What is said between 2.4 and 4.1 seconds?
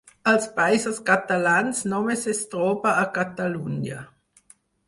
troba a Catalunya.